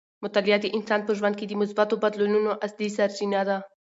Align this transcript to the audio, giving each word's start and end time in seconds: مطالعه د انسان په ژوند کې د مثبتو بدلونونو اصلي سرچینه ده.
مطالعه 0.23 0.59
د 0.61 0.65
انسان 0.77 0.99
په 1.07 1.11
ژوند 1.17 1.35
کې 1.37 1.45
د 1.47 1.53
مثبتو 1.61 2.01
بدلونونو 2.03 2.51
اصلي 2.65 2.89
سرچینه 2.97 3.41
ده. 3.49 3.57